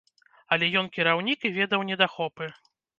[0.57, 2.55] Але ён кіраўнік і ведаў недахопы.